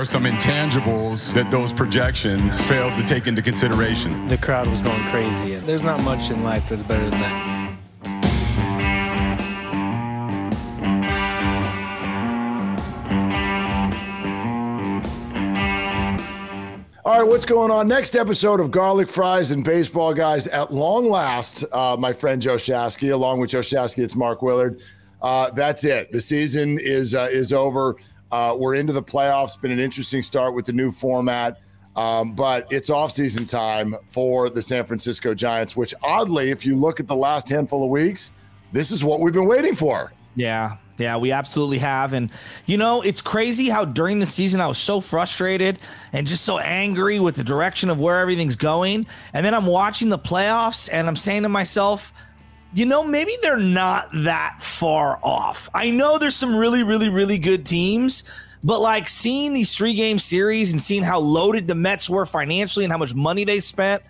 [0.00, 4.26] are some intangibles that those projections failed to take into consideration.
[4.28, 5.56] The crowd was going crazy.
[5.56, 7.76] There's not much in life that's better than that.
[17.04, 17.86] All right, what's going on?
[17.86, 20.46] Next episode of Garlic Fries and Baseball Guys.
[20.46, 24.80] At long last, uh, my friend Joe Shasky, along with Joe Shasky, it's Mark Willard.
[25.20, 26.10] Uh, that's it.
[26.10, 27.96] The season is uh, is over.
[28.32, 29.60] Uh, we're into the playoffs.
[29.60, 31.60] Been an interesting start with the new format,
[31.96, 35.76] um, but it's off-season time for the San Francisco Giants.
[35.76, 38.32] Which, oddly, if you look at the last handful of weeks,
[38.72, 40.12] this is what we've been waiting for.
[40.36, 42.12] Yeah, yeah, we absolutely have.
[42.12, 42.30] And,
[42.66, 45.80] you know, it's crazy how during the season I was so frustrated
[46.12, 49.06] and just so angry with the direction of where everything's going.
[49.32, 52.12] And then I'm watching the playoffs and I'm saying to myself,
[52.72, 55.68] you know, maybe they're not that far off.
[55.74, 58.22] I know there's some really, really, really good teams,
[58.62, 62.84] but like seeing these three game series and seeing how loaded the Mets were financially
[62.84, 64.02] and how much money they spent,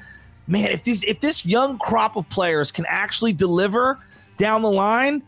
[0.47, 3.99] man, if these if this young crop of players can actually deliver
[4.37, 5.23] down the line,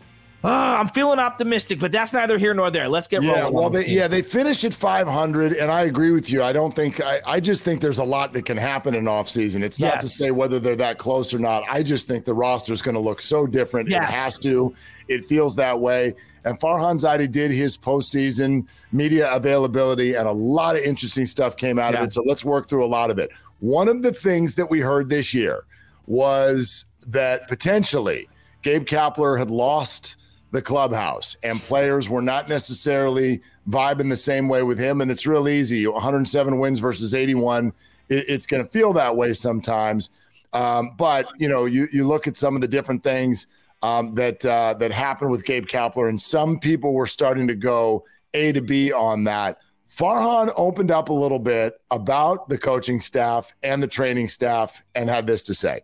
[0.45, 2.89] uh, I'm feeling optimistic, but that's neither here nor there.
[2.89, 3.55] Let's get yeah, rolling.
[3.55, 6.43] Well, they, yeah, they finished at 500, and I agree with you.
[6.43, 9.29] I don't think I, I just think there's a lot that can happen in off
[9.29, 9.63] season.
[9.63, 10.03] It's not yes.
[10.03, 11.65] to say whether they're that close or not.
[11.69, 13.89] I just think the roster is going to look so different.
[13.89, 14.13] Yes.
[14.13, 14.75] It has to.
[15.09, 16.15] It feels that way.
[16.45, 21.79] And Farhan Zaidi did his postseason media availability, and a lot of interesting stuff came
[21.79, 22.01] out yeah.
[22.01, 22.13] of it.
[22.13, 23.31] So let's work through a lot of it.
[23.61, 25.65] One of the things that we heard this year
[26.07, 28.29] was that potentially
[28.63, 30.17] Gabe Kapler had lost
[30.53, 35.01] the clubhouse, and players were not necessarily vibing the same way with him.
[35.01, 37.73] And it's real easy 107 wins versus 81.
[38.09, 40.11] It, it's going to feel that way sometimes.
[40.53, 43.47] Um, but you know, you you look at some of the different things
[43.83, 48.05] um, that uh, that happened with Gabe Kapler, and some people were starting to go
[48.35, 49.59] A to B on that.
[49.89, 55.09] Farhan opened up a little bit about the coaching staff and the training staff, and
[55.09, 55.81] had this to say.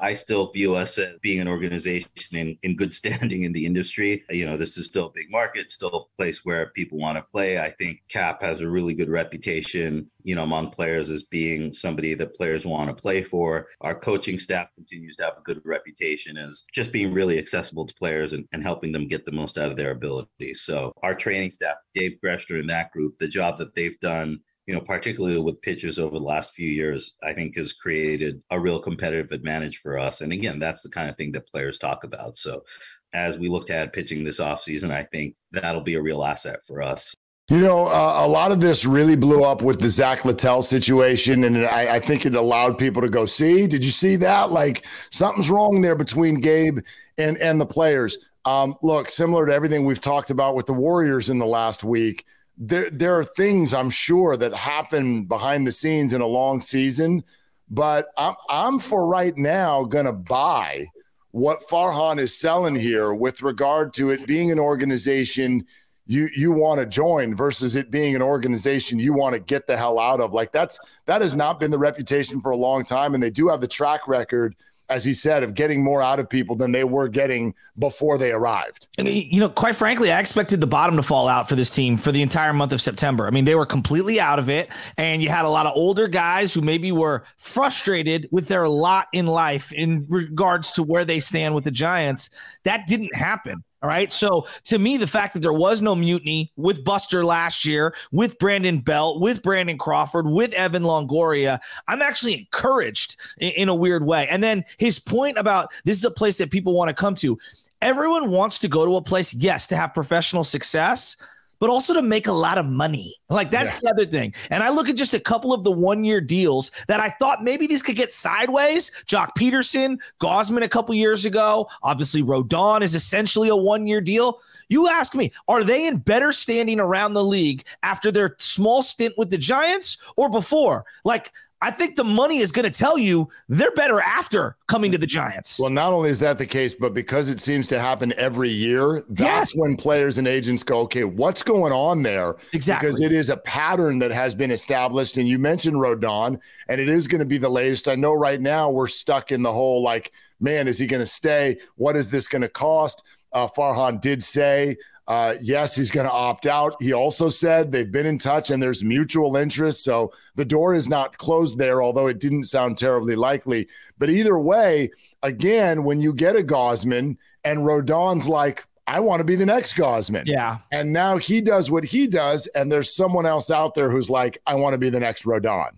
[0.00, 4.24] I still view us as being an organization in, in good standing in the industry.
[4.30, 7.22] You know, this is still a big market, still a place where people want to
[7.22, 7.58] play.
[7.58, 12.14] I think Cap has a really good reputation, you know, among players as being somebody
[12.14, 13.68] that players want to play for.
[13.80, 17.94] Our coaching staff continues to have a good reputation as just being really accessible to
[17.94, 20.54] players and, and helping them get the most out of their ability.
[20.54, 24.74] So our training staff, Dave Groeschner and that group, the job that they've done you
[24.74, 28.80] know, particularly with pitchers over the last few years, I think has created a real
[28.80, 30.20] competitive advantage for us.
[30.20, 32.36] And again, that's the kind of thing that players talk about.
[32.36, 32.64] So
[33.12, 36.64] as we look to add pitching this offseason, I think that'll be a real asset
[36.66, 37.14] for us.
[37.48, 41.44] You know, uh, a lot of this really blew up with the Zack Littell situation,
[41.44, 44.50] and I, I, think it allowed people to go, "See, did you see that?
[44.50, 46.80] Like something's wrong there between Gabe
[47.18, 51.30] and and the players." Um, look, similar to everything we've talked about with the Warriors
[51.30, 52.24] in the last week,
[52.56, 57.24] there there are things I'm sure that happen behind the scenes in a long season,
[57.68, 60.86] but I'm I'm for right now to buy
[61.32, 65.66] what Farhan is selling here with regard to it being an organization
[66.06, 69.76] you you want to join versus it being an organization you want to get the
[69.76, 70.32] hell out of.
[70.32, 73.48] Like that's that has not been the reputation for a long time, and they do
[73.48, 74.54] have the track record
[74.88, 78.32] as he said, of getting more out of people than they were getting before they
[78.32, 78.88] arrived.
[78.98, 81.96] And, you know, quite frankly, I expected the bottom to fall out for this team
[81.96, 83.26] for the entire month of September.
[83.26, 84.68] I mean, they were completely out of it.
[84.96, 89.08] And you had a lot of older guys who maybe were frustrated with their lot
[89.12, 92.30] in life in regards to where they stand with the Giants.
[92.64, 93.62] That didn't happen.
[93.86, 94.10] All right.
[94.10, 98.36] So to me, the fact that there was no mutiny with Buster last year, with
[98.40, 104.04] Brandon Belt, with Brandon Crawford, with Evan Longoria, I'm actually encouraged in, in a weird
[104.04, 104.26] way.
[104.26, 107.38] And then his point about this is a place that people want to come to.
[107.80, 111.16] Everyone wants to go to a place, yes, to have professional success
[111.58, 113.14] but also to make a lot of money.
[113.28, 113.90] Like that's yeah.
[113.92, 114.34] the other thing.
[114.50, 117.42] And I look at just a couple of the one year deals that I thought
[117.42, 118.90] maybe these could get sideways.
[119.06, 121.68] Joc Pederson, Gausman a couple years ago.
[121.82, 124.40] Obviously, Rodon is essentially a one year deal.
[124.68, 129.14] You ask me, are they in better standing around the league after their small stint
[129.16, 130.84] with the Giants or before?
[131.04, 131.32] Like,
[131.66, 135.06] I think the money is going to tell you they're better after coming to the
[135.06, 135.58] Giants.
[135.58, 139.02] Well, not only is that the case, but because it seems to happen every year,
[139.08, 139.56] that's yes.
[139.56, 142.36] when players and agents go, okay, what's going on there?
[142.52, 142.86] Exactly.
[142.86, 145.16] Because it is a pattern that has been established.
[145.16, 147.88] And you mentioned Rodon, and it is going to be the latest.
[147.88, 151.06] I know right now we're stuck in the whole like, man, is he going to
[151.06, 151.58] stay?
[151.74, 153.02] What is this going to cost?
[153.32, 154.76] Uh, Farhan did say
[155.08, 156.80] uh, yes, he's going to opt out.
[156.80, 159.84] He also said they've been in touch and there's mutual interest.
[159.84, 163.68] So the door is not closed there, although it didn't sound terribly likely.
[163.98, 164.90] But either way,
[165.22, 169.74] again, when you get a Gausman and Rodon's like, I want to be the next
[169.76, 170.24] Gausman.
[170.26, 170.58] Yeah.
[170.70, 174.38] And now he does what he does, and there's someone else out there who's like,
[174.46, 175.70] I want to be the next Rodon.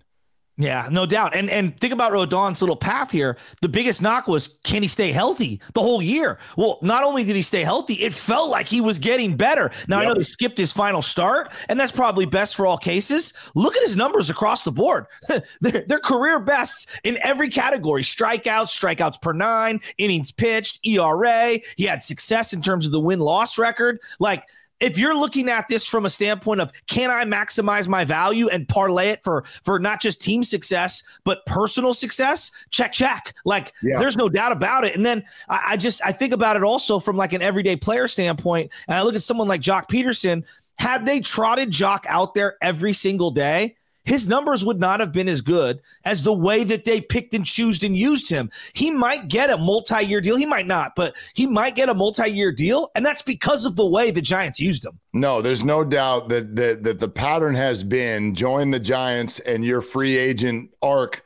[0.60, 1.36] Yeah, no doubt.
[1.36, 3.36] And and think about Rodon's little path here.
[3.60, 6.40] The biggest knock was can he stay healthy the whole year?
[6.56, 9.70] Well, not only did he stay healthy, it felt like he was getting better.
[9.86, 10.04] Now yep.
[10.04, 13.34] I know they skipped his final start, and that's probably best for all cases.
[13.54, 15.06] Look at his numbers across the board.
[15.60, 21.60] they're, they're career bests in every category: strikeouts, strikeouts per nine, innings pitched, ERA.
[21.76, 24.00] He had success in terms of the win loss record.
[24.18, 24.42] Like
[24.80, 28.68] if you're looking at this from a standpoint of can I maximize my value and
[28.68, 33.34] parlay it for for not just team success but personal success, check check.
[33.44, 33.98] Like yeah.
[33.98, 34.94] there's no doubt about it.
[34.94, 38.08] And then I, I, just I think about it also from like an everyday player
[38.08, 38.70] standpoint.
[38.86, 40.44] And I look at someone like Joc Pederson.
[40.78, 43.76] Had they trotted Joc out there every single day,
[44.08, 47.44] his numbers would not have been as good as the way that they picked and
[47.44, 48.50] chose and used him.
[48.72, 50.36] He might get a multi year deal.
[50.36, 52.90] He might not, but he might get a multi year deal.
[52.94, 54.98] And that's because of the way the Giants used him.
[55.12, 59.64] No, there's no doubt that, that, that the pattern has been join the Giants and
[59.64, 61.22] your free agent arc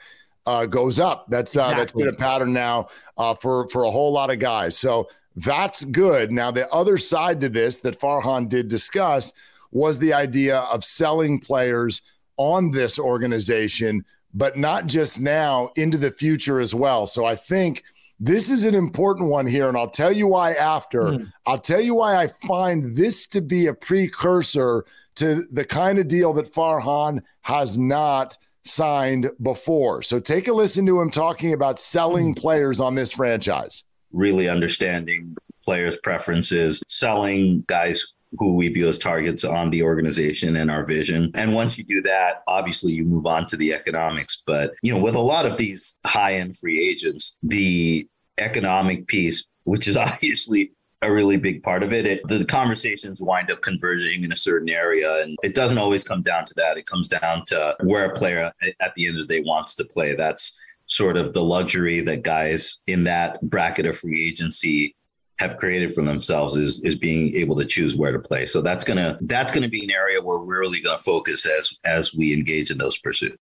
[0.47, 1.27] uh, goes up.
[1.29, 1.77] That's uh, exactly.
[1.77, 4.77] that's been a pattern now uh, for for a whole lot of guys.
[4.77, 6.33] So that's good.
[6.33, 9.33] Now the other side to this that Farhan did discuss
[9.71, 12.03] was the idea of selling players
[12.37, 17.07] on this organization, but not just now, into the future as well.
[17.07, 17.83] So I think
[18.19, 19.69] this is an important one here.
[19.69, 21.03] And I'll tell you why after.
[21.03, 21.33] Mm.
[21.47, 24.85] I'll tell you why I find this to be a precursor
[25.17, 30.03] to the kind of deal that Farhan has not signed before.
[30.03, 32.39] So take a listen to him talking about selling mm.
[32.39, 33.85] players on this franchise.
[34.13, 40.71] Really understanding players' preferences, selling guys who we view as targets on the organization and
[40.71, 41.31] our vision.
[41.35, 44.43] And once you do that, obviously you move on to the economics.
[44.47, 48.09] But, you know, with a lot of these high end free agents, the
[48.39, 52.07] economic piece, which is obviously a really big part of it.
[52.07, 52.27] it.
[52.29, 56.45] The conversations wind up converging in a certain area, and it doesn't always come down
[56.45, 56.79] to that.
[56.79, 59.85] It comes down to where a player at the end of the day wants to
[59.85, 60.15] play.
[60.15, 64.95] That's sort of the luxury that guys in that bracket of free agency
[65.43, 68.47] have created for themselves is is being able to choose where to play.
[68.47, 72.15] So that's gonna that's gonna be an area where we're really gonna focus as as
[72.15, 73.37] we engage in those pursuits.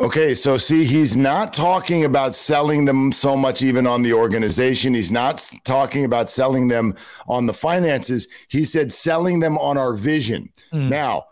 [0.00, 4.94] Okay, so see, he's not talking about selling them so much even on the organization.
[4.94, 6.94] He's not talking about selling them
[7.26, 8.28] on the finances.
[8.48, 10.52] He said selling them on our vision.
[10.72, 10.88] Mm.
[10.88, 11.24] Now,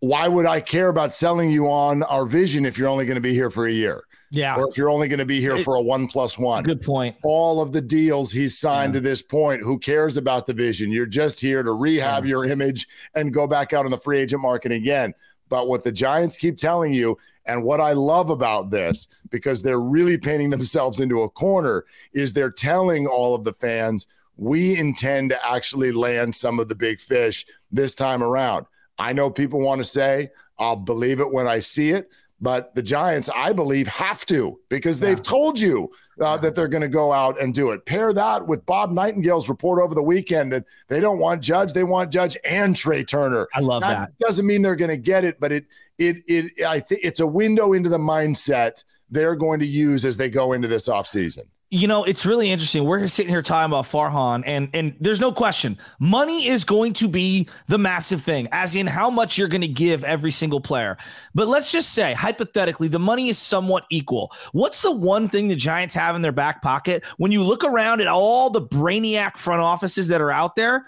[0.00, 3.22] why would I care about selling you on our vision if you're only going to
[3.22, 4.04] be here for a year?
[4.30, 4.56] Yeah.
[4.56, 6.62] Or if you're only going to be here it, for a one plus one.
[6.62, 7.16] Good point.
[7.24, 9.00] All of the deals he's signed yeah.
[9.00, 10.92] to this point, who cares about the vision?
[10.92, 12.30] You're just here to rehab yeah.
[12.30, 15.14] your image and go back out on the free agent market again.
[15.48, 19.80] But what the Giants keep telling you, and what I love about this, because they're
[19.80, 24.06] really painting themselves into a corner, is they're telling all of the fans,
[24.36, 28.66] we intend to actually land some of the big fish this time around.
[28.96, 32.12] I know people want to say, I'll believe it when I see it.
[32.40, 35.22] But the Giants, I believe, have to because they've yeah.
[35.22, 35.90] told you
[36.20, 37.84] uh, that they're going to go out and do it.
[37.84, 41.84] Pair that with Bob Nightingale's report over the weekend that they don't want Judge, they
[41.84, 43.46] want Judge and Trea Turner.
[43.54, 44.10] I love that.
[44.18, 44.18] that.
[44.26, 45.66] Doesn't mean they're going to get it, but it
[45.98, 50.16] it it I think it's a window into the mindset they're going to use as
[50.16, 51.44] they go into this offseason.
[51.72, 52.82] You know, it's really interesting.
[52.82, 57.06] We're sitting here talking about Farhan, and and there's no question, money is going to
[57.06, 60.96] be the massive thing, as in how much you're going to give every single player.
[61.32, 64.32] But let's just say, hypothetically, the money is somewhat equal.
[64.50, 68.00] What's the one thing the Giants have in their back pocket when you look around
[68.00, 70.86] at all the brainiac front offices that are out there?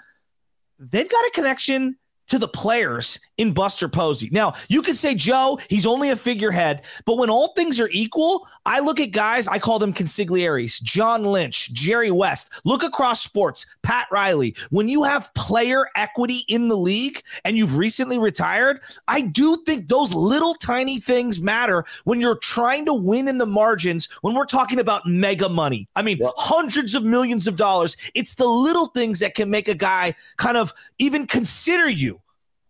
[0.80, 1.96] They've got a connection
[2.28, 4.28] to the players in Buster Posey.
[4.32, 8.46] Now, you could say, Joe, he's only a figurehead, but when all things are equal,
[8.64, 12.50] I look at guys, I call them consiglieres, John Lynch, Jerry West.
[12.64, 14.54] Look across sports, Pat Riley.
[14.70, 19.88] When you have player equity in the league and you've recently retired, I do think
[19.88, 24.46] those little tiny things matter when you're trying to win in the margins, when we're
[24.46, 25.88] talking about mega money.
[25.96, 26.32] I mean, yep.
[26.36, 27.96] hundreds of millions of dollars.
[28.14, 32.21] It's the little things that can make a guy kind of even consider you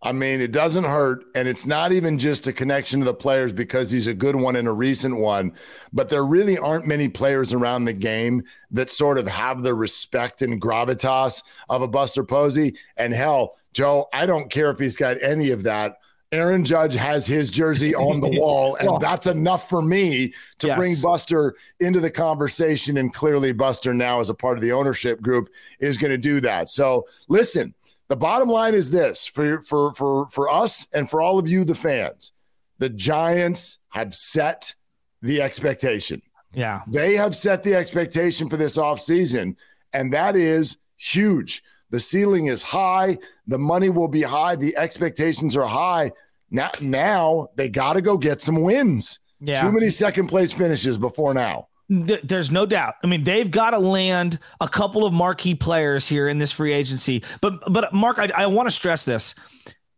[0.04, 1.24] I mean, it doesn't hurt.
[1.34, 4.56] And it's not even just a connection to the players because he's a good one
[4.56, 5.52] and a recent one.
[5.92, 8.42] But there really aren't many players around the game
[8.72, 12.74] that sort of have the respect and gravitas of a Buster Posey.
[12.96, 15.98] And hell, Joe, I don't care if he's got any of that.
[16.32, 20.78] Aaron Judge has his jersey on the wall, and that's enough for me to yes.
[20.78, 22.96] bring Buster into the conversation.
[22.96, 26.40] And clearly, Buster, now as a part of the ownership group, is going to do
[26.40, 26.70] that.
[26.70, 27.74] So, listen,
[28.12, 31.64] the bottom line is this for for for for us and for all of you
[31.64, 32.30] the fans
[32.76, 34.74] the giants have set
[35.22, 36.20] the expectation
[36.52, 39.56] yeah they have set the expectation for this offseason
[39.94, 43.18] and that is huge The ceiling is high.
[43.46, 44.56] The money will be high.
[44.56, 46.12] The expectations are high.
[46.50, 49.20] Now, now they got to go get some wins.
[49.40, 49.62] Yeah.
[49.62, 51.68] Too many second place finishes before now.
[51.88, 52.94] There's no doubt.
[53.02, 56.72] I mean, they've got to land a couple of marquee players here in this free
[56.72, 57.22] agency.
[57.40, 59.34] But, but Mark, I, I want to stress this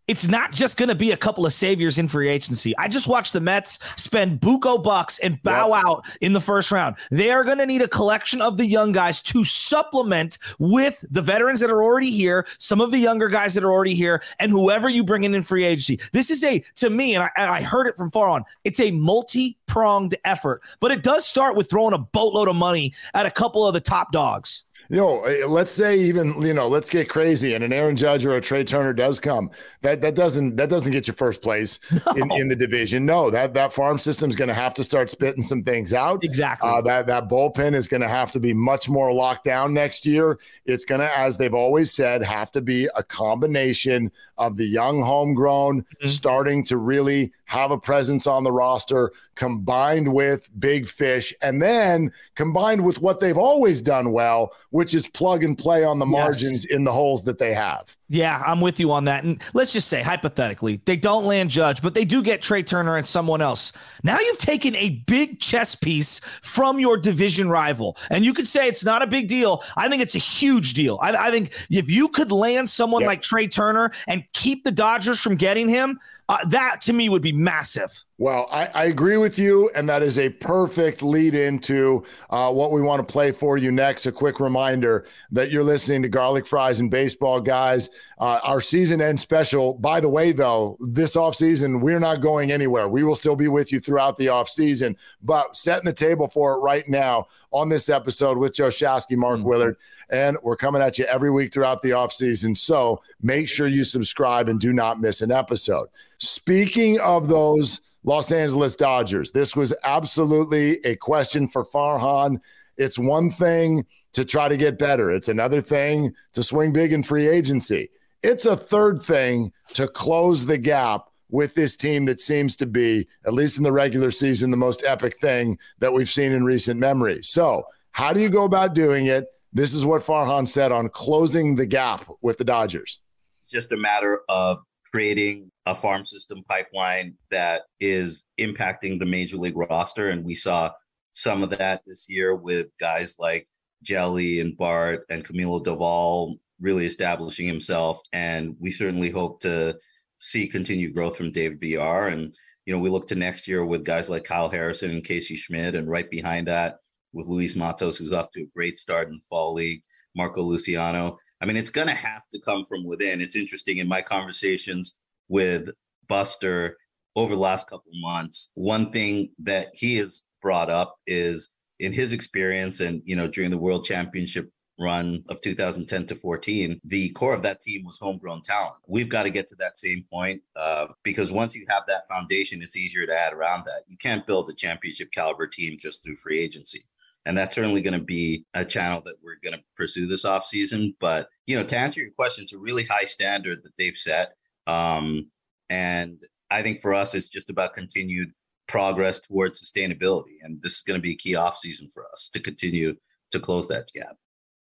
[0.06, 2.76] it's not just going to be a couple of saviors in free agency.
[2.76, 5.84] I just watched the Mets spend buco bucks and bow yep.
[5.84, 6.96] out in the first round.
[7.10, 11.22] They are going to need a collection of the young guys to supplement with the
[11.22, 14.50] veterans that are already here, some of the younger guys that are already here, and
[14.50, 15.98] whoever you bring in in free agency.
[16.12, 18.90] This is a, to me, and I, and I heard it from Farhan, it's a
[18.90, 23.30] multi pronged effort, but it does start with throwing a boatload of money at a
[23.30, 27.08] couple of the top dogs you know, eh, let's say even you know, let's get
[27.08, 29.50] crazy, and an Aaron Judge or a Trea Turner does come.
[29.82, 32.12] That that doesn't that doesn't get you first place no.
[32.12, 33.06] in, in the division.
[33.06, 36.24] No, that that farm system is going to have to start spitting some things out.
[36.24, 36.68] Exactly.
[36.68, 40.06] Uh, that that bullpen is going to have to be much more locked down next
[40.06, 40.38] year.
[40.66, 45.02] It's going to, as they've always said, have to be a combination of the young
[45.02, 46.08] homegrown mm-hmm.
[46.08, 52.10] starting to really have a presence on the roster combined with big fish and then
[52.34, 56.64] combined with what they've always done well which is plug and play on the margins
[56.64, 59.24] in the holes that they have yeah i'm with you on that.
[59.24, 62.96] And let's just say hypothetically they don't land judge but they do get Trea turner
[62.96, 63.72] and someone else.
[64.02, 67.96] Now you've taken a big chess piece from your division rival.
[68.10, 69.62] And you could say it's not a big deal.
[69.76, 70.98] I think it's a huge deal.
[71.00, 73.08] I, I think if you could land someone yep.
[73.08, 77.22] like Trea turner and keep the dodgers from getting him uh, that to me would
[77.22, 78.02] be massive.
[78.16, 82.70] Well, I, I, agree with you, and that is a perfect lead into uh, what
[82.70, 84.06] we want to play for you next.
[84.06, 87.90] A quick reminder that you're listening to Garlic Fries and Baseball Guys.
[88.18, 92.86] Uh, our season end special, by the way, though, this offseason, we're not going anywhere.
[92.86, 96.58] We will still be with you throughout the offseason, but setting the table for it
[96.58, 99.48] right now on this episode with Joe Shasky, Mark mm-hmm.
[99.48, 99.76] Willard
[100.10, 102.56] and we're coming at you every week throughout the offseason.
[102.56, 105.88] So make sure you subscribe and do not miss an episode.
[106.18, 112.38] Speaking of those Los Angeles Dodgers, this was absolutely a question for Farhan.
[112.76, 117.02] It's one thing to try to get better, it's another thing to swing big in
[117.02, 117.90] free agency.
[118.22, 123.08] It's a third thing to close the gap with this team that seems to be,
[123.26, 126.78] at least in the regular season, the most epic thing that we've seen in recent
[126.78, 127.22] memory.
[127.22, 129.26] So, how do you go about doing it?
[129.52, 133.00] This is what Farhan said on closing the gap with the Dodgers.
[133.42, 134.58] It's just a matter of
[134.94, 140.10] creating a farm system pipeline that is impacting the major league roster.
[140.10, 140.70] And we saw
[141.14, 143.48] some of that this year with guys like
[143.82, 148.00] Jelly and Bart and Camilo Doval really establishing himself.
[148.12, 149.76] And we certainly hope to
[150.20, 152.06] see continued growth from Dave Villar.
[152.06, 152.32] And,
[152.64, 155.74] you know, we look to next year with guys like Kyle Harrison and Casey Schmitt,
[155.74, 156.76] and right behind that,
[157.12, 159.82] with Luis Matos, who's off to a great start in the fall league,
[160.14, 161.18] Marco Luciano.
[161.40, 163.20] I mean, it's going to have to come from within.
[163.20, 164.98] It's interesting in my conversations
[165.28, 165.70] with
[166.08, 166.76] Buster
[167.16, 168.50] over the last couple of months.
[168.54, 171.50] One thing that he has brought up is
[171.80, 176.80] in his experience and, you know, during the world championship run of 2010 to 14,
[176.84, 178.76] the core of that team was homegrown talent.
[178.88, 182.62] We've got to get to that same point uh, because once you have that foundation,
[182.62, 183.82] it's easier to add around that.
[183.86, 186.84] You can't build a championship caliber team just through free agency
[187.26, 190.46] and that's certainly going to be a channel that we're going to pursue this off
[190.46, 190.94] season.
[191.00, 194.34] But you know, to answer your question, it's a really high standard that they've set,
[194.66, 195.30] um,
[195.70, 198.30] and I think for us, it's just about continued
[198.66, 202.30] progress towards sustainability, and this is going to be a key off season for us
[202.32, 202.94] to continue
[203.30, 204.16] to close that gap.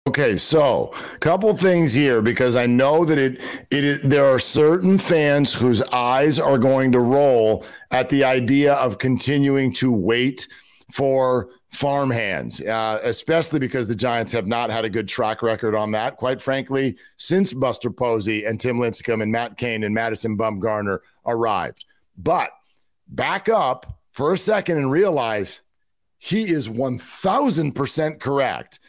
[0.05, 3.41] Okay, so a couple things here because I know that it
[3.71, 8.73] it is there are certain fans whose eyes are going to roll at the idea
[8.73, 10.47] of continuing to wait
[10.91, 15.75] for farm hands, uh, especially because the Giants have not had a good track record
[15.75, 20.37] on that, quite frankly, since Buster Posey and Tim Lincecum and Matt Cain and Madison
[20.37, 21.85] Bumgarner arrived.
[22.17, 22.51] But
[23.07, 25.61] back up for a second and realize
[26.19, 28.79] he is 1000% correct.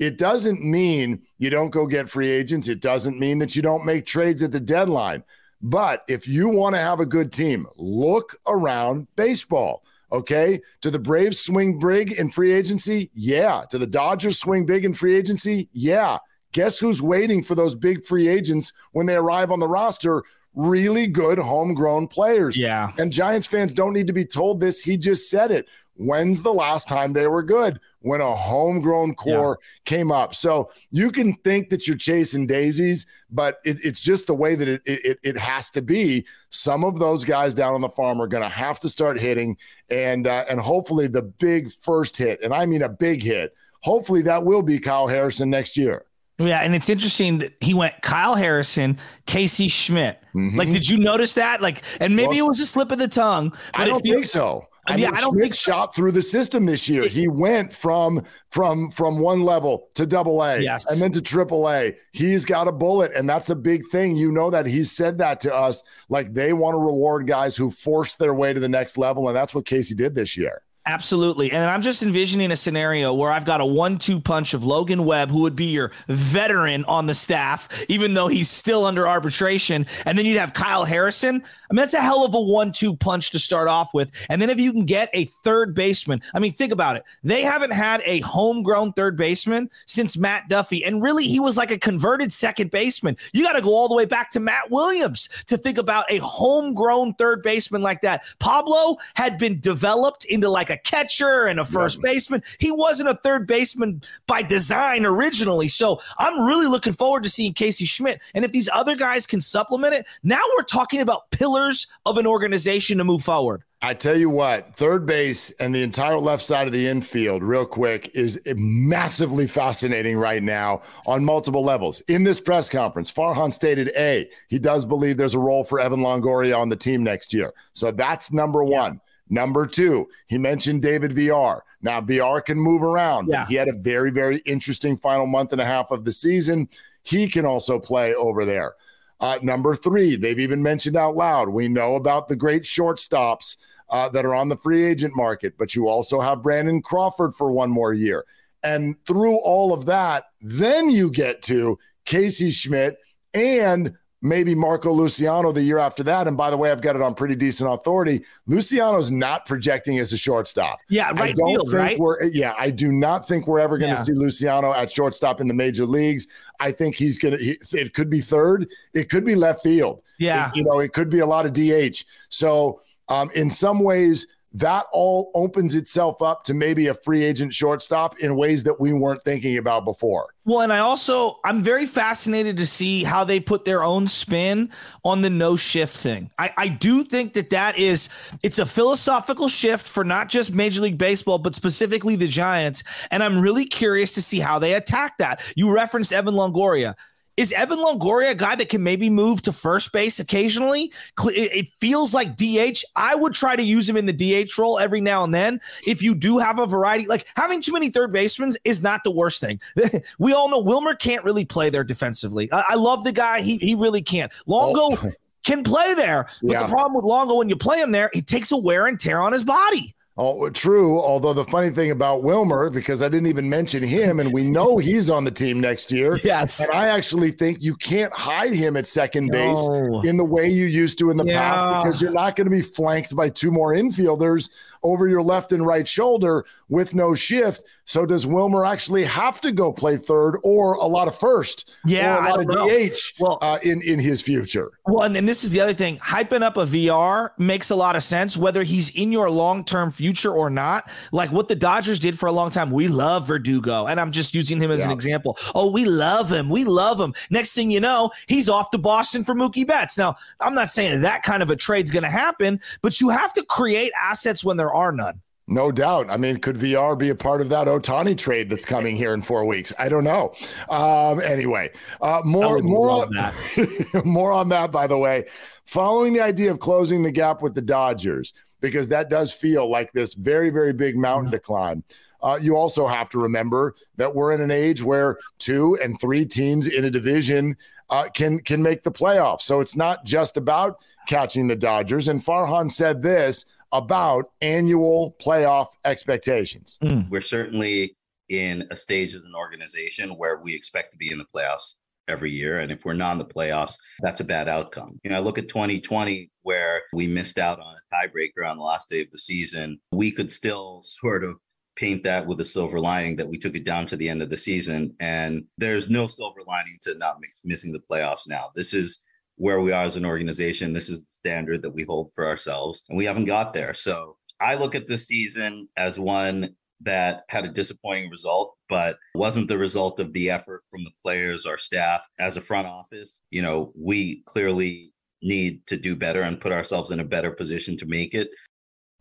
[0.00, 2.66] It doesn't mean you don't go get free agents.
[2.66, 5.22] It doesn't mean that you don't make trades at the deadline.
[5.62, 9.84] But if you want to have a good team, look around baseball.
[10.12, 10.60] Okay.
[10.82, 13.10] Do the Braves swing big in free agency?
[13.14, 13.64] Yeah.
[13.70, 15.68] Do the Dodgers swing big in free agency?
[15.72, 16.18] Yeah.
[16.52, 20.22] Guess who's waiting for those big free agents when they arrive on the roster?
[20.54, 22.58] Really good homegrown players.
[22.58, 22.92] Yeah.
[22.98, 24.82] And Giants fans don't need to be told this.
[24.82, 25.66] He just said it.
[25.96, 27.78] When's the last time they were good?
[28.00, 29.66] When a homegrown core yeah.
[29.84, 30.34] came up.
[30.34, 34.66] So you can think that you're chasing daisies, but it, it's just the way that
[34.66, 36.26] it, it, it has to be.
[36.48, 39.56] Some of those guys down on the farm are going to have to start hitting,
[39.90, 43.54] and uh, and hopefully the big first hit, and I mean a big hit.
[43.82, 46.04] Hopefully that will be Kyle Harrison next year.
[46.38, 50.20] Yeah, and it's interesting that he went Kyle Harrison, Casey Schmitt.
[50.34, 50.58] Mm-hmm.
[50.58, 51.60] Like, did you notice that?
[51.60, 53.54] Like, and maybe well, it was a slip of the tongue.
[53.74, 54.66] I don't think so.
[54.86, 55.70] I yeah, mean, I don't Schmitt think so.
[55.70, 57.06] shot through the system this year.
[57.06, 60.90] He went from from from one level to double A yes.
[60.90, 61.96] and then to triple A.
[62.12, 64.16] He's got a bullet, and that's a big thing.
[64.16, 65.84] You know that he's said that to us.
[66.08, 69.36] Like they want to reward guys who force their way to the next level, and
[69.36, 70.62] that's what Casey did this year.
[70.84, 71.52] Absolutely.
[71.52, 75.04] And I'm just envisioning a scenario where I've got a one two punch of Logan
[75.04, 79.86] Webb, who would be your veteran on the staff, even though he's still under arbitration.
[80.06, 81.36] And then you'd have Kyle Harrison.
[81.36, 84.10] I mean, that's a hell of a one two punch to start off with.
[84.28, 87.04] And then if you can get a third baseman, I mean, think about it.
[87.22, 90.84] They haven't had a homegrown third baseman since Matt Duffy.
[90.84, 93.16] And really, he was like a converted second baseman.
[93.32, 96.18] You got to go all the way back to Matt Williams to think about a
[96.18, 98.24] homegrown third baseman like that.
[98.40, 102.12] Pablo had been developed into like a catcher and a first yeah.
[102.12, 102.42] baseman.
[102.58, 105.68] He wasn't a third baseman by design originally.
[105.68, 108.20] So I'm really looking forward to seeing Casey Schmitt.
[108.34, 112.26] And if these other guys can supplement it, now we're talking about pillars of an
[112.26, 113.62] organization to move forward.
[113.84, 117.66] I tell you what, third base and the entire left side of the infield, real
[117.66, 122.00] quick, is massively fascinating right now on multiple levels.
[122.02, 125.98] In this press conference, Farhan stated A, he does believe there's a role for Evan
[125.98, 127.52] Longoria on the team next year.
[127.72, 129.00] So that's number one.
[129.32, 131.64] Number two, he mentioned David Villar.
[131.80, 133.28] Now, Villar can move around.
[133.28, 133.46] Yeah.
[133.46, 136.68] He had a very, very interesting final month and a half of the season.
[137.02, 138.74] He can also play over there.
[139.20, 143.56] Uh, number three, they've even mentioned out loud, we know about the great shortstops
[143.88, 147.50] uh, that are on the free agent market, but you also have Brandon Crawford for
[147.50, 148.26] one more year.
[148.62, 152.98] And through all of that, then you get to Casey Schmitt
[153.32, 156.28] and maybe Marco Luciano the year after that.
[156.28, 158.24] And by the way, I've got it on pretty decent authority.
[158.46, 160.78] Luciano's not projecting as a shortstop.
[160.88, 161.20] Yeah, right.
[161.20, 161.98] I don't field, think right?
[161.98, 164.02] we're yeah, I do not think we're ever going to yeah.
[164.02, 166.28] see Luciano at shortstop in the major leagues.
[166.60, 170.02] I think he's gonna he, it could be third, it could be left field.
[170.18, 170.50] Yeah.
[170.50, 172.04] It, you know, it could be a lot of DH.
[172.28, 177.54] So um, in some ways that all opens itself up to maybe a free agent
[177.54, 180.28] shortstop in ways that we weren't thinking about before.
[180.44, 184.70] Well, and I also I'm very fascinated to see how they put their own spin
[185.04, 186.30] on the no shift thing.
[186.38, 188.08] I, I do think that that is
[188.42, 193.22] it's a philosophical shift for not just Major League Baseball but specifically the Giants, and
[193.22, 195.40] I'm really curious to see how they attack that.
[195.54, 196.94] You referenced Evan Longoria.
[197.38, 200.92] Is Evan Longoria a guy that can maybe move to first base occasionally?
[201.24, 202.84] It feels like DH.
[202.94, 205.58] I would try to use him in the DH role every now and then.
[205.86, 209.10] If you do have a variety, like having too many third basemen is not the
[209.10, 209.60] worst thing.
[210.18, 212.52] we all know Wilmer can't really play there defensively.
[212.52, 213.40] I, I love the guy.
[213.40, 214.30] He, he really can't.
[214.46, 215.10] Longo oh.
[215.42, 216.26] can play there.
[216.42, 216.62] But yeah.
[216.64, 219.22] the problem with Longo, when you play him there, he takes a wear and tear
[219.22, 219.94] on his body.
[220.18, 221.00] Oh, true.
[221.00, 224.76] Although the funny thing about Wilmer, because I didn't even mention him, and we know
[224.76, 226.18] he's on the team next year.
[226.32, 226.60] Yes.
[226.60, 230.02] And I actually think you can't hide him at second base no.
[230.02, 231.50] in the way you used to in the yeah.
[231.50, 234.50] past because you're not going to be flanked by two more infielders
[234.82, 237.64] over your left and right shoulder with no shift.
[237.84, 241.74] So does Wilmer actually have to go play third or a lot of first?
[241.84, 242.92] Yeah, or a lot of.
[242.92, 244.70] DH well, uh, in in his future.
[244.86, 247.96] Well, and, and this is the other thing: hyping up a Villar makes a lot
[247.96, 250.90] of sense, whether he's in your long term future or not.
[251.10, 252.70] Like what the Dodgers did for a long time.
[252.70, 254.86] We love Verdugo, and I'm just using him as yeah.
[254.86, 255.36] an example.
[255.54, 256.48] Oh, we love him.
[256.48, 257.14] We love him.
[257.30, 259.98] Next thing you know, he's off to Boston for Mookie Betts.
[259.98, 263.32] Now, I'm not saying that kind of a trade's going to happen, but you have
[263.34, 265.20] to create assets when they're there are none.
[265.48, 266.08] No doubt.
[266.08, 269.20] I mean, could Villar be a part of that Ohtani trade that's coming here in
[269.20, 269.72] four weeks?
[269.78, 270.32] I don't know.
[270.70, 274.02] Um, anyway, uh, more more on that.
[274.04, 274.70] more on that.
[274.70, 275.26] By the way,
[275.66, 279.92] following the idea of closing the gap with the Dodgers because that does feel like
[279.92, 281.34] this very very big mountain mm-hmm.
[281.34, 281.84] to climb.
[282.22, 286.24] Uh, you also have to remember that we're in an age where two and three
[286.24, 287.56] teams in a division
[287.90, 289.42] uh, can can make the playoffs.
[289.42, 292.06] So it's not just about catching the Dodgers.
[292.06, 296.78] And Farhan said this about annual playoff expectations.
[296.82, 297.08] Mm.
[297.10, 297.96] We're certainly
[298.28, 301.76] in a stage as an organization where we expect to be in the playoffs
[302.08, 302.60] every year.
[302.60, 305.00] And if we're not in the playoffs, that's a bad outcome.
[305.02, 308.64] You know, I look at 2020 where we missed out on a tiebreaker on the
[308.64, 309.80] last day of the season.
[309.92, 311.36] We could still sort of
[311.76, 314.30] paint that with a silver lining that we took it down to the end of
[314.30, 314.94] the season.
[315.00, 318.50] And there's no silver lining to not miss, missing the playoffs now.
[318.54, 319.02] This is
[319.36, 320.72] where we are as an organization.
[320.72, 323.74] This is the standard that we hold for ourselves, and we haven't got there.
[323.74, 329.48] So I look at this season as one that had a disappointing result, but wasn't
[329.48, 333.20] the result of the effort from the players, our staff, as a front office.
[333.30, 334.92] You know, we clearly
[335.22, 338.30] need to do better and put ourselves in a better position to make it.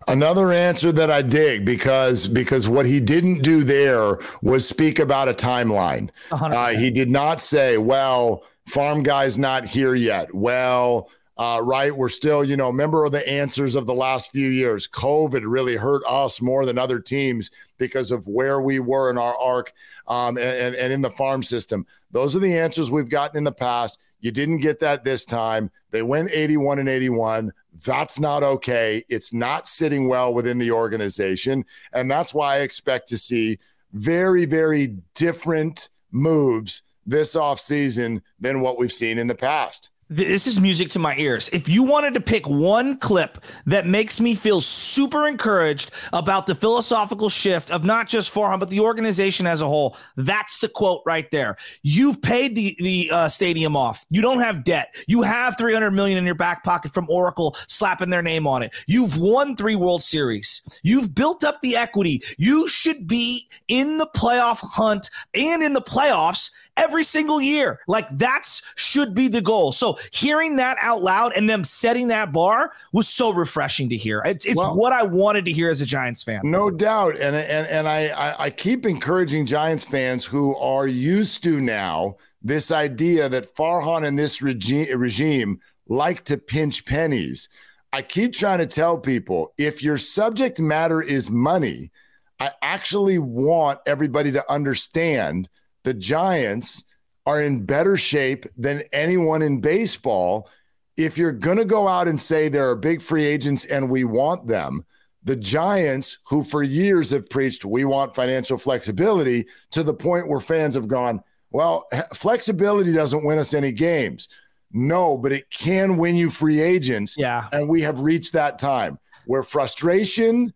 [0.08, 5.30] Another answer that I dig because because what he didn't do there was speak about
[5.30, 6.10] a timeline.
[6.32, 11.10] Uh, he did not say, "Well, farm guy's not here yet." Well,
[11.41, 14.88] uh, right, we're still, you know, remember the answers of the last few years.
[14.88, 19.36] COVID really hurt us more than other teams because of where we were in our
[19.38, 19.74] arc
[20.08, 21.88] um, and, and, and in the farm system.
[22.12, 23.97] Those are the answers we've gotten in the past.
[24.19, 25.71] You didn't get that this time.
[25.89, 27.52] They went 81 and 81.
[27.86, 29.04] That's not okay.
[29.10, 31.65] It's not sitting well within the organization.
[31.91, 33.58] And that's why I expect to see
[33.93, 40.60] very, very different moves this offseason than what we've seen in the past this is
[40.60, 41.50] music to my ears.
[41.54, 46.54] If you wanted to pick one clip that makes me feel super encouraged about the
[46.54, 51.02] philosophical shift of not just Farhan but the organization as a whole, that's the quote
[51.06, 51.56] right there.
[51.82, 54.06] You've paid the the uh, stadium off.
[54.10, 54.93] You don't have debt.
[55.08, 58.76] You have 300 million in your back pocket from Oracle slapping their name on it.
[58.88, 60.62] You've won 3 World Series.
[60.84, 62.21] You've built up the equity.
[62.38, 67.80] You should be in the playoff hunt and in the playoffs every single year.
[67.88, 69.72] Like that's should be the goal.
[69.72, 74.22] So hearing that out loud and them setting that bar was so refreshing to hear.
[74.26, 76.41] It's, it's well, what I wanted to hear as a Giants fan.
[76.44, 77.15] No doubt.
[77.15, 82.17] And and and I, I I keep encouraging Giants fans who are used to now
[82.41, 87.50] this idea that Farhan and this regime regime like to pinch pennies.
[87.94, 91.91] I keep trying to tell people if your subject matter is money,
[92.39, 95.50] I actually want everybody to understand
[95.84, 96.84] the Giants
[97.26, 100.50] are in better shape than anyone in baseball.
[100.98, 104.04] If you're going to go out and say there are big free agents and we
[104.04, 104.86] want them,
[105.24, 110.39] the Giants, who for years have preached we want financial flexibility to the point where
[110.39, 114.30] fans have gone, well, flexibility doesn't win us any games.
[114.74, 117.17] No, but it can win you free agents.
[117.17, 117.48] Yeah.
[117.52, 120.54] And we have reached that time where frustration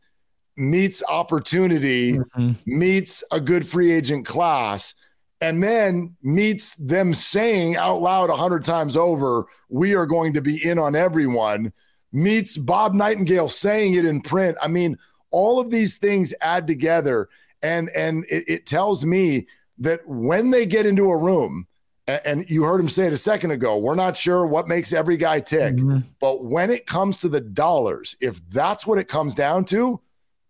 [0.58, 2.52] meets opportunity, mm-hmm.
[2.66, 4.96] meets a good free agent class
[5.42, 10.42] and then meets them saying out loud a hundred times over, we are going to
[10.42, 11.74] be in on everyone,
[12.12, 14.58] meets Bob Nightingale saying it in print.
[14.62, 14.98] I mean,
[15.32, 17.30] all of these things add together.
[17.62, 19.48] And and it, it tells me
[19.80, 21.68] that when they get into a room,
[22.08, 25.18] and you heard him say it a second ago, we're not sure what makes every
[25.18, 25.76] guy tick.
[25.76, 26.00] Mm-hmm.
[26.20, 30.00] But when it comes to the dollars, if that's what it comes down to,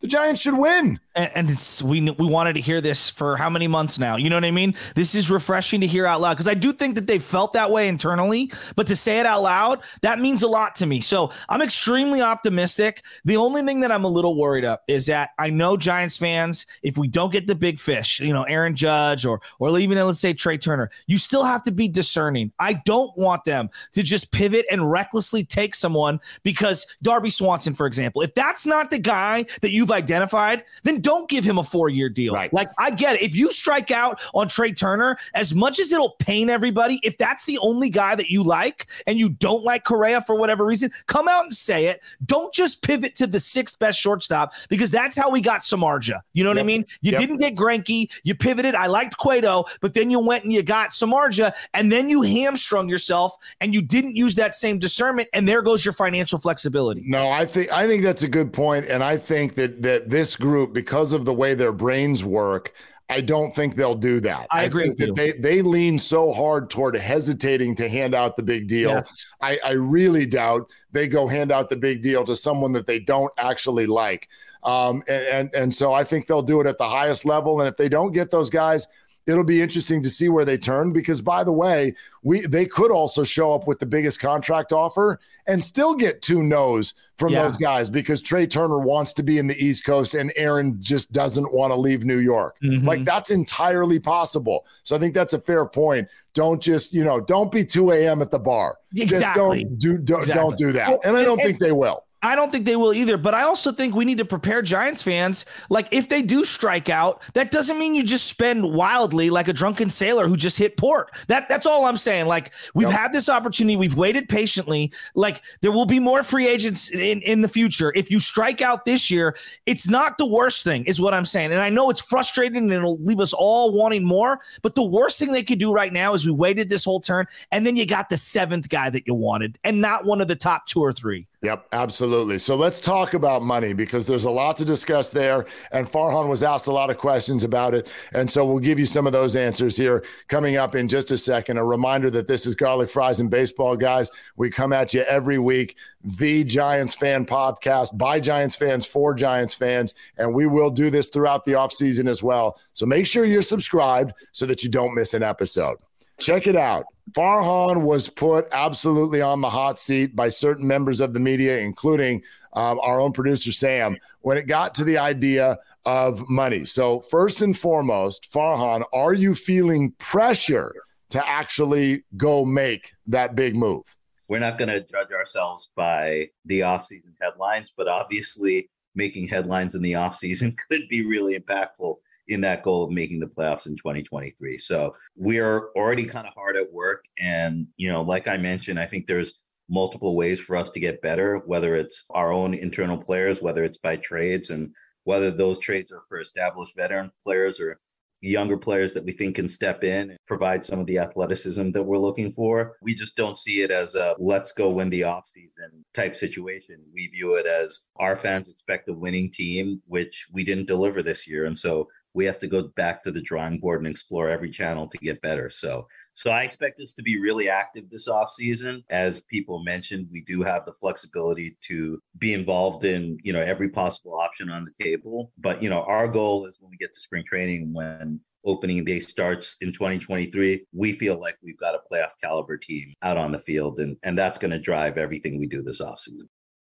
[0.02, 1.00] the Giants should win.
[1.15, 1.49] And,
[1.84, 4.17] we we wanted to hear this for how many months now?
[4.17, 4.75] You know what I mean?
[4.95, 7.71] This is refreshing to hear out loud because I do think that they felt that
[7.71, 10.99] way internally, but to say it out loud, that means a lot to me.
[10.99, 13.04] So I'm extremely optimistic.
[13.23, 16.65] The only thing that I'm a little worried of is that I know Giants fans,
[16.84, 20.19] if we don't get the big fish, you know, Aaron Judge or or even let's
[20.19, 22.51] say Trea Turner, you still have to be discerning.
[22.60, 27.88] I don't want them to just pivot and recklessly take someone because Dansby Swanson, for
[27.88, 31.88] example, if that's not the guy that you've identified, then don't give him a four
[31.89, 32.34] year deal.
[32.34, 32.52] Right.
[32.52, 33.22] Like, I get it.
[33.22, 37.46] If you strike out on Trea Turner, as much as it'll pain everybody, if that's
[37.46, 41.28] the only guy that you like and you don't like Correa for whatever reason, come
[41.28, 42.02] out and say it.
[42.26, 46.22] Don't just pivot to the sixth best shortstop because that's how we got Samardzija.
[46.34, 46.63] You know what yep.
[46.63, 46.86] I mean?
[47.02, 47.22] You yep.
[47.22, 48.12] didn't get Greinke.
[48.24, 48.74] You pivoted.
[48.74, 52.89] I liked Cueto, but then you went and you got Samardzija, and then you hamstrung
[52.89, 55.30] yourself and you didn't use that same discernment.
[55.34, 57.04] And there goes your financial flexibility.
[57.06, 60.36] No, I think I think that's a good point, and I think that that this
[60.36, 62.74] group, because of the way their brains work,
[63.10, 64.48] I don't think they'll do that.
[64.50, 64.90] I, I agree.
[64.90, 68.92] that they they lean so hard toward hesitating to hand out the big deal.
[68.92, 69.28] Yes.
[69.42, 73.00] I, I really doubt they go hand out the big deal to someone that they
[73.00, 74.28] don't actually like.
[74.64, 77.62] Um, and, and and so I think they'll do it at the highest level.
[77.62, 78.88] And if they don't get those guys,
[79.28, 82.92] it'll be interesting to see where they turn because by the way we they could
[82.92, 87.44] also show up with the biggest contract offer and still get two no's from yeah.
[87.44, 91.12] those guys because Trea Turner wants to be in the East Coast and Aaron just
[91.12, 92.58] doesn't want to leave New York.
[92.64, 92.86] Mm-hmm.
[92.86, 94.66] Like that's entirely possible.
[94.84, 96.08] So I think that's a fair point.
[96.34, 98.22] Don't just, you know, don't be 2 a.m.
[98.22, 98.78] at the bar.
[98.96, 99.64] Exactly.
[99.64, 100.42] Just don't do don't, exactly.
[100.42, 101.00] don't do that.
[101.06, 102.05] And I don't think they will.
[102.21, 105.04] I don't think they will either, but I also think we need to prepare Giants
[105.04, 105.45] fans.
[105.69, 109.54] Like, if they do strike out, that doesn't mean you just spend wildly like a
[109.54, 111.12] drunken sailor who just hit port.
[111.28, 112.25] That that's all I'm saying.
[112.25, 112.97] Like, we've yep.
[112.97, 114.91] had this opportunity, we've waited patiently.
[115.13, 117.93] Like, there will be more free agents in in the future.
[117.95, 121.51] If you strike out this year, it's not the worst thing, is what I'm saying.
[121.51, 124.39] And I know it's frustrating and it'll leave us all wanting more.
[124.63, 127.28] But the worst thing they could do right now is we waited this whole turn,
[127.51, 130.36] and then you got the seventh guy that you wanted, and not one of the
[130.36, 131.28] top two or three.
[131.46, 132.40] Yep, absolutely.
[132.40, 135.46] So let's talk about money because there's a lot to discuss there.
[135.72, 137.88] And Farhan was asked a lot of questions about it.
[138.14, 141.18] And so we'll give you some of those answers here coming up in just a
[141.18, 141.60] second.
[141.60, 144.10] A reminder that this is Garlic Fries and Baseball, guys.
[144.38, 149.54] We come at you every week, the Giants fan podcast by Giants fans for Giants
[149.54, 149.94] fans.
[150.18, 152.60] And we will do this throughout the offseason as well.
[152.74, 155.78] So make sure you're subscribed so that you don't miss an episode.
[156.19, 156.86] Check it out.
[157.12, 162.23] Farhan was put absolutely on the hot seat by certain members of the media, including
[162.54, 166.65] um, our own producer, Sam, when it got to the idea of money.
[166.65, 170.73] So, first and foremost, Farhan, are you feeling pressure
[171.10, 173.84] to actually go make that big move?
[174.28, 179.82] We're not going to judge ourselves by the offseason headlines, but obviously, making headlines in
[179.82, 181.97] the offseason could be really impactful
[182.28, 184.58] in that goal of making the playoffs in 2023.
[184.58, 187.06] So we are already kind of hard at work.
[187.20, 191.02] And, you know, like I mentioned, I think there's multiple ways for us to get
[191.02, 194.72] better, whether it's our own internal players, whether it's by trades, and
[195.04, 197.80] whether those trades are for established veteran players or
[198.22, 201.84] younger players that we think can step in and provide some of the athleticism that
[201.84, 202.76] we're looking for.
[202.82, 206.78] We just don't see it as a let's go win the offseason type situation.
[206.94, 211.28] We view it as our fans expect a winning team, which we didn't deliver this
[211.28, 211.46] year.
[211.46, 214.88] And so we have to go back to the drawing board and explore every channel
[214.88, 215.49] to get better.
[215.49, 218.84] So, so I expect this to be really active this off season.
[218.89, 223.69] As people mentioned, we do have the flexibility to be involved in, you know, every
[223.69, 225.34] possible option on the table.
[225.38, 228.99] But, you know, our goal is when we get to spring training, when opening day
[228.99, 233.39] starts in 2023, we feel like we've got a playoff caliber team out on the
[233.39, 233.80] field.
[233.80, 236.30] And, and that's going to drive everything we do this offseason.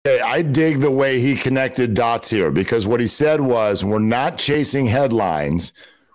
[0.06, 4.38] I dig the way he connected dots here because what he said was we're not
[4.38, 5.72] chasing headlines,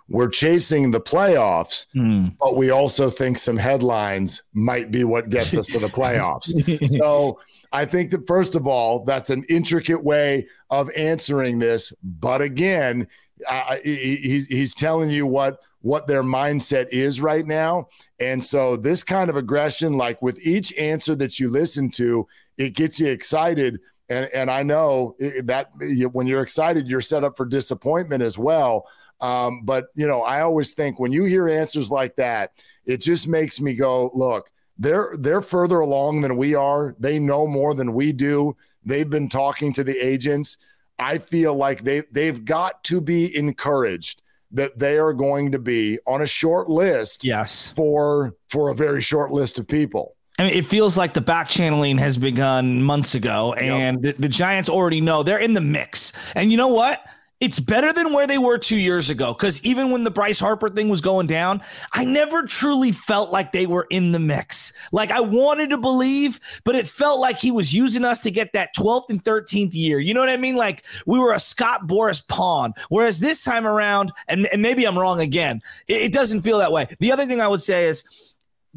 [0.08, 2.34] we're chasing the playoffs, mm.
[2.38, 6.52] but we also think some headlines might be what gets us to the playoffs.
[7.00, 7.40] so
[7.72, 11.92] I think that first of all, that's an intricate way of answering this.
[12.02, 13.08] But again,
[13.48, 19.04] uh, he's he's telling you what what their mindset is right now, and so this
[19.04, 22.26] kind of aggression, like with each answer that you listen to,
[22.58, 23.80] it gets you excited.
[24.08, 25.70] And, and I know that
[26.12, 28.86] when you're excited, you're set up for disappointment as well.
[29.20, 32.52] Um, but, you know, I always think when you hear answers like that,
[32.84, 36.94] it just makes me go, look, they're they're further along than we are.
[36.98, 38.56] They know more than we do.
[38.84, 40.58] They've been talking to the agents.
[40.98, 45.98] I feel like they they've got to be encouraged that they are going to be
[46.06, 47.24] on a short list.
[47.24, 47.72] Yes.
[47.74, 50.16] For for a very short list of people.
[50.38, 54.16] I mean, it feels like the back channeling has begun months ago, and yep.
[54.16, 56.12] the, the, Giants already know they're in the mix.
[56.34, 57.04] And you know what?
[57.40, 59.34] It's better than where they were two years ago.
[59.34, 61.60] Because even when the Bryce Harper thing was going down,
[61.92, 64.72] I never truly felt like they were in the mix.
[64.92, 68.54] Like I wanted to believe, but it felt like he was using us to get
[68.54, 69.98] that 12th and 13th year.
[69.98, 70.56] You know what I mean?
[70.56, 72.72] Like we were a Scott Boras pawn.
[72.88, 76.72] Whereas this time around, and, and maybe I'm wrong again, it, it doesn't feel that
[76.72, 76.86] way.
[76.98, 78.04] The other thing I would say is,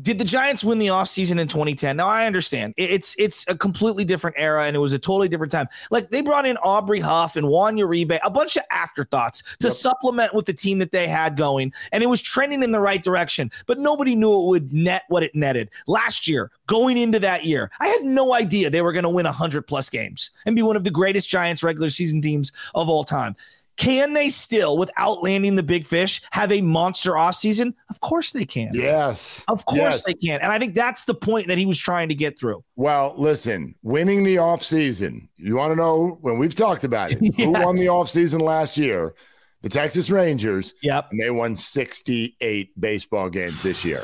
[0.02, 1.98] did the Giants win the offseason in 2010?
[1.98, 5.52] Now I understand it's it's a completely different era and it was a totally different
[5.52, 5.68] time.
[5.90, 9.76] Like they brought in Aubrey Huff and Juan Uribe, a bunch of afterthoughts to yep.
[9.76, 13.04] supplement with the team that they had going, and it was trending in the right
[13.04, 13.52] direction.
[13.66, 16.52] But nobody knew it would net what it netted last year.
[16.68, 19.90] Going into that year, I had no idea they were going to win 100 plus
[19.90, 23.36] games and be one of the greatest Giants regular season teams of all time.
[23.78, 27.76] Can they still, without landing the big fish, have a monster off season?
[27.90, 28.72] Of course they can.
[28.74, 29.46] Yes.
[29.48, 30.06] Of course yes.
[30.06, 30.42] they can.
[30.42, 32.64] And I think that's the point that he was trying to get through.
[32.76, 37.20] Well, listen, winning the off season, you want to know when we've talked about it,
[37.22, 37.36] yes.
[37.38, 39.14] who won the off season last year?
[39.62, 40.74] The Texas Rangers.
[40.82, 41.10] Yep.
[41.12, 44.04] And they won 68 baseball games this year.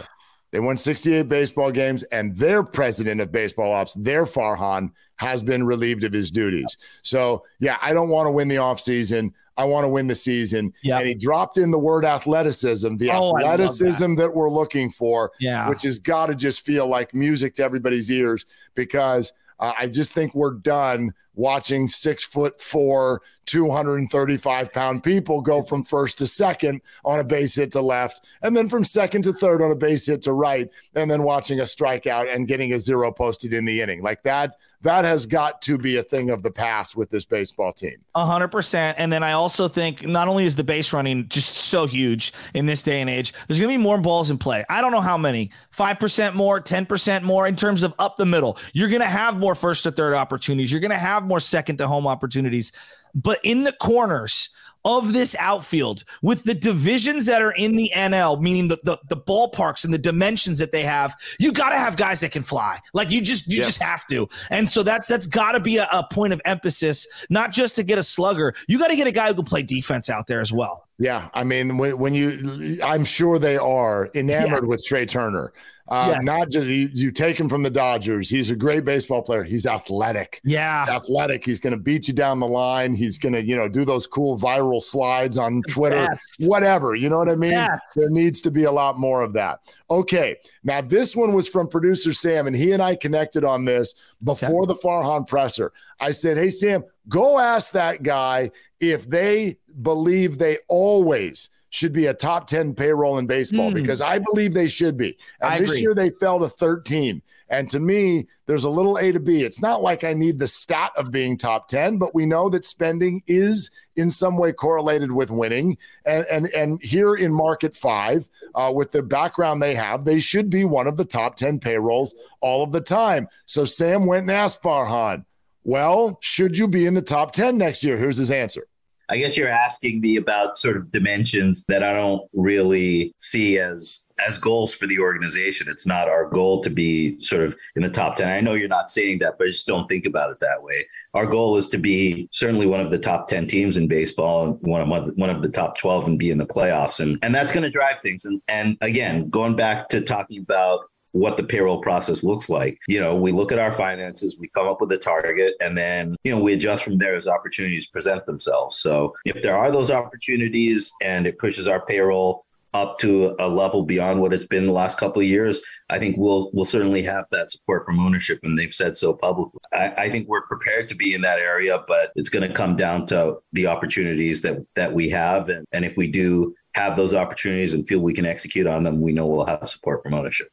[0.54, 5.66] They won 68 baseball games, and their president of baseball ops, their Farhan, has been
[5.66, 6.78] relieved of his duties.
[7.02, 9.32] So, yeah, I don't want to win the offseason.
[9.58, 10.74] I want to win the season.
[10.84, 11.00] Yep.
[11.00, 14.24] And he dropped in the word athleticism, the oh, athleticism that.
[14.24, 14.36] that.
[14.36, 15.70] we're looking for, yeah.
[15.70, 20.14] which has got to just feel like music to everybody's ears because uh, I just
[20.14, 26.82] think we're done watching six foot four, 235 pound people go from first to second
[27.04, 30.06] on a base hit to left, and then from second to third on a base
[30.06, 33.82] hit to right, and then watching a strikeout and getting a zero posted in the
[33.82, 34.02] inning.
[34.02, 37.74] Like that, that has got to be a thing of the past with this baseball
[37.74, 37.96] team.
[38.16, 38.98] A hundred percent.
[39.00, 42.66] And then I also think not only is the base running just so huge in
[42.66, 44.64] this day and age, there's going to be more balls in play.
[44.70, 48.58] I don't know how many, 5% more, 10% more in terms of up the middle.
[48.74, 50.72] You're going to have more first to third opportunities.
[50.72, 52.74] You're going to have more second to home opportunities.
[53.16, 54.50] But in the corners,
[54.86, 59.18] of this outfield with the divisions that are in the NL, meaning the, the, the
[59.18, 62.80] ballparks and the dimensions that they have, you got to have guys that can fly.
[62.94, 63.68] Like you just you yes.
[63.68, 64.28] just have to.
[64.50, 67.84] And so that's that's got to be a, a point of emphasis, not just to
[67.84, 68.54] get a slugger.
[68.68, 70.88] You got to get a guy who can play defense out there as well.
[71.00, 74.68] Yeah, I mean, when, when you, I'm sure they are enamored yeah.
[74.68, 75.52] with Trea Turner.
[75.88, 76.18] Uh.
[76.22, 78.30] Not just you, you, take him from the Dodgers.
[78.30, 79.44] He's a great baseball player.
[79.44, 80.40] He's athletic.
[80.46, 81.44] Yeah, He's athletic.
[81.44, 82.94] He's going to beat you down the line.
[82.94, 86.08] He's going to, you know, do those cool viral slides on Twitter,
[86.40, 86.96] whatever.
[86.96, 87.68] You know what I mean?
[87.96, 89.60] There needs to be a lot more of that.
[89.90, 93.94] Okay, now this one was from producer Sam, and he and I connected on this
[94.24, 94.74] before okay.
[94.74, 95.74] the Farhan presser.
[96.00, 102.06] I said, "Hey Sam, go ask that guy if they believe they always." Should be
[102.06, 103.74] a top 10 payroll in baseball mm.
[103.74, 105.18] because I believe they should be.
[105.42, 105.82] And I this agree.
[105.82, 107.20] year they fell to 13.
[107.50, 109.42] And to me, there's a little A to B.
[109.42, 112.64] It's not like I need the stat of being top 10, but we know that
[112.64, 115.80] spending is in some way correlated with winning.
[116.06, 120.52] And and and here in market five, uh, with the background they have, they should
[120.52, 123.28] be one of the top 10 payrolls all of the time.
[123.46, 125.26] So Sam went and asked Farhan,
[125.64, 127.98] well, should you be in the top 10 next year?
[127.98, 128.68] Here's his answer.
[129.14, 134.08] I guess you're asking me about sort of dimensions that I don't really see as
[134.26, 135.68] as goals for the organization.
[135.70, 138.28] It's not our goal to be sort of in the top 10.
[138.28, 140.88] I know you're not saying that, but I just don't think about it that way.
[141.14, 144.82] Our goal is to be certainly one of the top 10 teams in baseball, one
[144.82, 147.00] of one of the top 12 and be in the playoffs.
[147.00, 148.26] And and that's going to drive things.
[148.26, 150.80] And and again, going back to talking about
[151.14, 152.78] what the payroll process looks like.
[152.88, 156.16] You know, we look at our finances, we come up with a target, and then,
[156.24, 158.78] you know, we adjust from there as opportunities present themselves.
[158.80, 163.84] So if there are those opportunities and it pushes our payroll up to a level
[163.84, 167.26] beyond what it's been the last couple of years, I think we'll we'll certainly have
[167.32, 169.60] that support from ownership, and they've said so publicly.
[169.72, 172.76] I, I think we're prepared to be in that area, but it's going to come
[172.76, 177.14] down to the opportunities that that we have, and, and if we do have those
[177.14, 180.50] opportunities and feel we can execute on them, we know we'll have support from ownership.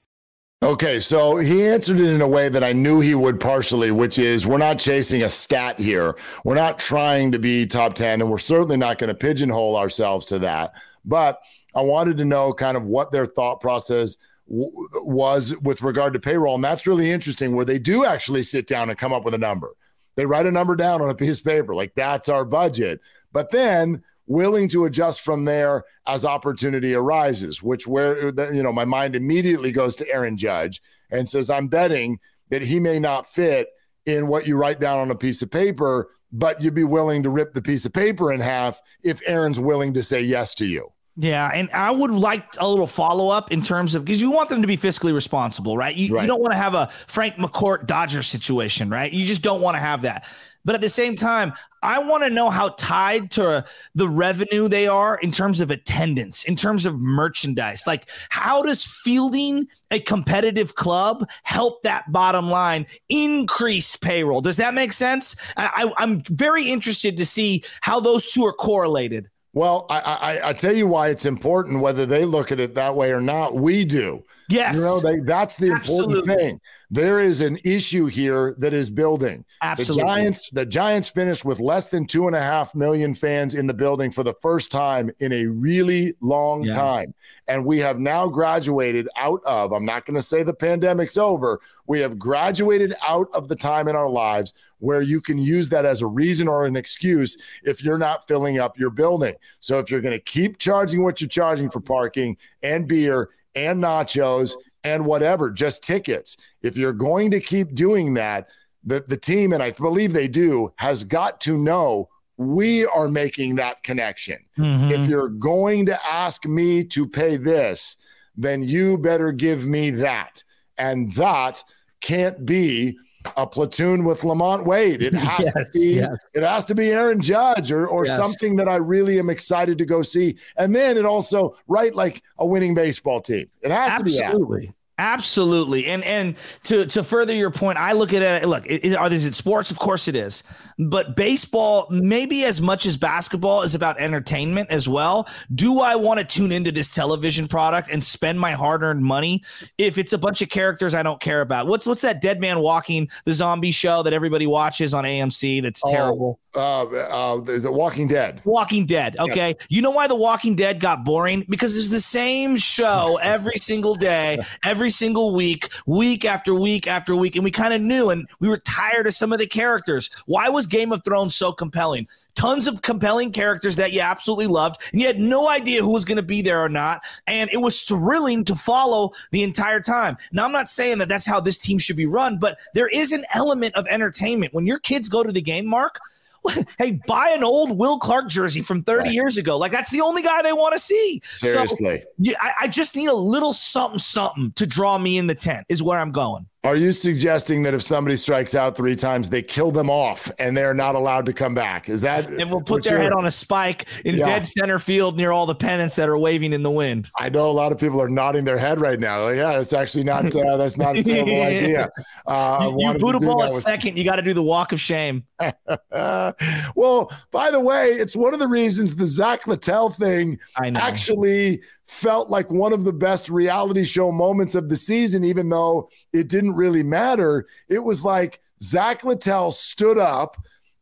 [0.62, 4.18] Okay, so he answered it in a way that I knew he would partially, which
[4.18, 6.16] is we're not chasing a stat here.
[6.44, 10.26] We're not trying to be top 10, and we're certainly not going to pigeonhole ourselves
[10.26, 10.74] to that.
[11.02, 11.40] But
[11.74, 14.18] I wanted to know kind of what their thought process
[14.50, 16.56] w- was with regard to payroll.
[16.56, 19.38] And that's really interesting, where they do actually sit down and come up with a
[19.38, 19.70] number.
[20.16, 23.00] They write a number down on a piece of paper, like that's our budget.
[23.32, 28.84] But then willing to adjust from there as opportunity arises, which where you know my
[28.84, 33.68] mind immediately goes to Aaron Judge and says, I'm betting that he may not fit
[34.06, 37.30] in what you write down on a piece of paper, but you'd be willing to
[37.30, 40.92] rip the piece of paper in half if Aaron's willing to say yes to you.
[41.16, 44.48] Yeah, and I would like a little follow up in terms of because you want
[44.48, 45.94] them to be fiscally responsible, right?
[45.94, 46.22] You, right.
[46.22, 49.12] you don't want to have a Frank McCourt Dodger situation, right?
[49.12, 50.26] You just don't want to have that.
[50.64, 54.86] But at the same time, I want to know how tied to the revenue they
[54.86, 57.86] are in terms of attendance, in terms of merchandise.
[57.86, 64.42] Like, how does fielding a competitive club help that bottom line increase payroll?
[64.42, 65.36] Does that make sense?
[65.56, 69.28] I, am very interested to see how those two are correlated.
[69.52, 72.94] Well, I, I, I tell you why it's important, whether they look at it that
[72.94, 73.56] way or not.
[73.56, 74.22] We do.
[74.48, 74.76] Yes.
[74.76, 76.18] You know, they, that's the Absolutely.
[76.18, 76.60] important thing.
[76.92, 79.44] There is an issue here that is building.
[79.62, 80.02] Absolutely.
[80.02, 83.68] The Giants, the Giants finished with less than two and a half million fans in
[83.68, 86.72] the building for the first time in a really long yeah.
[86.72, 87.14] time.
[87.46, 91.60] And we have now graduated out of, I'm not going to say the pandemic's over.
[91.86, 95.84] We have graduated out of the time in our lives where you can use that
[95.84, 99.34] as a reason or an excuse if you're not filling up your building.
[99.60, 103.82] So if you're going to keep charging what you're charging for parking and beer and
[103.82, 106.36] nachos and whatever, just tickets.
[106.62, 108.48] If you're going to keep doing that,
[108.84, 113.56] the, the team, and I believe they do, has got to know we are making
[113.56, 114.38] that connection.
[114.58, 114.90] Mm-hmm.
[114.90, 117.96] If you're going to ask me to pay this,
[118.36, 120.42] then you better give me that.
[120.78, 121.62] And that
[122.00, 122.96] can't be
[123.36, 125.02] a platoon with LaMonte Wade.
[125.02, 126.16] It has yes, to be yes.
[126.34, 128.16] it has to be Aaron Judge or or yes.
[128.16, 130.36] something that I really am excited to go see.
[130.56, 133.48] And then it also right like a winning baseball team.
[133.62, 134.12] It has Absolutely.
[134.12, 138.46] to be Absolutely, and and to to further your point, I look at it.
[138.46, 139.70] Look, it, are these sports?
[139.70, 140.42] Of course it is,
[140.78, 145.28] but baseball, maybe as much as basketball, is about entertainment as well.
[145.54, 149.42] Do I want to tune into this television product and spend my hard earned money
[149.78, 151.66] if it's a bunch of characters I don't care about?
[151.66, 155.62] What's what's that Dead Man Walking, the zombie show that everybody watches on AMC?
[155.62, 156.40] That's oh, terrible.
[156.54, 158.42] Uh, uh, there's a Walking Dead.
[158.44, 159.16] Walking Dead.
[159.18, 159.66] Okay, yes.
[159.68, 161.44] you know why the Walking Dead got boring?
[161.48, 167.16] Because it's the same show every single day, every single week, week after week after
[167.16, 167.36] week.
[167.36, 170.10] And we kind of knew and we were tired of some of the characters.
[170.26, 172.06] Why was Game of Thrones so compelling?
[172.34, 176.04] Tons of compelling characters that you absolutely loved, and you had no idea who was
[176.04, 177.02] going to be there or not.
[177.26, 180.16] And it was thrilling to follow the entire time.
[180.32, 183.12] Now, I'm not saying that that's how this team should be run, but there is
[183.12, 184.54] an element of entertainment.
[184.54, 186.00] When your kids go to the game, Mark,
[186.78, 189.12] hey, buy an old Will Clark jersey from 30 right.
[189.12, 189.56] years ago.
[189.56, 191.20] Like that's the only guy they want to see.
[191.24, 192.00] Seriously.
[192.00, 195.34] So, yeah, I, I just need a little something, something to draw me in the
[195.34, 196.46] tent, is where I'm going.
[196.62, 200.54] Are you suggesting that if somebody strikes out three times, they kill them off and
[200.54, 201.88] they're not allowed to come back?
[201.88, 204.26] Is that and we'll put their head on a spike in yeah.
[204.26, 207.10] dead center field near all the pennants that are waving in the wind?
[207.18, 209.24] I know a lot of people are nodding their head right now.
[209.24, 210.36] Like, yeah, it's actually not.
[210.36, 211.88] Uh, that's not a terrible idea.
[212.26, 213.62] Uh, you, you boot a ball at with...
[213.62, 215.24] second, you got to do the walk of shame.
[215.90, 222.30] well, by the way, it's one of the reasons the Zack Littell thing actually felt
[222.30, 226.54] like one of the best reality show moments of the season, even though it didn't
[226.54, 227.46] really matter.
[227.68, 230.36] It was like Zack Littell stood up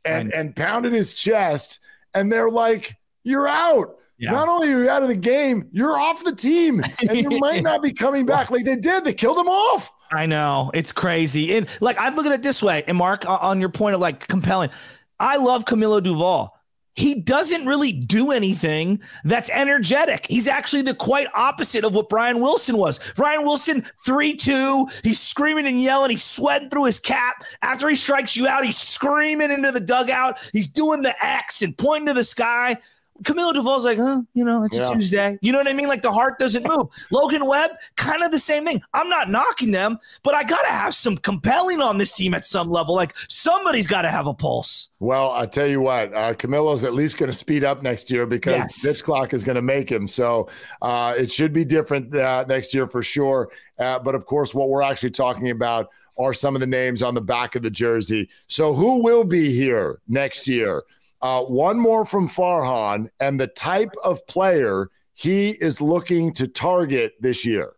[0.05, 1.81] and, and pounded his chest,
[2.15, 3.97] and they're like, You're out.
[4.19, 4.33] Yeah.
[4.33, 7.63] Not only are you out of the game, you're off the team, and you might
[7.63, 8.51] not be coming back.
[8.51, 9.93] Like they did, they killed him off.
[10.11, 11.57] I know it's crazy.
[11.57, 14.27] And like I look at it this way, and Mark, on your point of like
[14.29, 14.71] compelling,
[15.19, 16.51] I love Camilo Doval
[16.99, 20.27] he doesn't really do anything that's energetic.
[20.27, 22.99] He's actually the quite opposite of what Brian Wilson was.
[23.15, 27.45] Brian Wilson, 3 2, he's screaming and yelling, he's sweating through his cap.
[27.63, 31.77] After he strikes you out, he's screaming into the dugout, he's doing the X and
[31.77, 32.77] pointing to the sky.
[33.23, 34.89] Camilo Doval's like, huh, you know, it's yeah.
[34.89, 35.39] a Tuesday.
[35.43, 35.89] You know what I mean?
[35.89, 36.89] Like the heart doesn't move.
[37.11, 38.81] Logan Webb, kind of the same thing.
[38.95, 42.45] I'm not knocking them, but I got to have some compelling on this team at
[42.45, 42.95] some level.
[42.95, 44.91] Like somebody's got to have a pulse.
[45.01, 48.27] Well, I tell you what, uh, Camilo's at least going to speed up next year
[48.27, 48.83] because yes.
[48.83, 50.07] this clock is going to make him.
[50.07, 50.49] So
[50.83, 53.51] uh, it should be different uh, next year for sure.
[53.79, 55.89] Uh, but of course, what we're actually talking about
[56.19, 58.29] are some of the names on the back of the jersey.
[58.49, 60.83] So who will be here next year?
[61.21, 67.15] Uh, one more from Farhan and the type of player he is looking to target
[67.21, 67.73] this year.